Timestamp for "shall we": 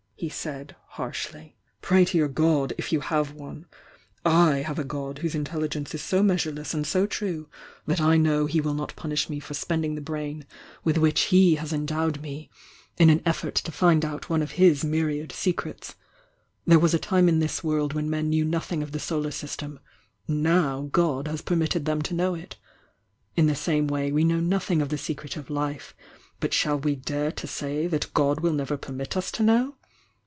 26.53-26.95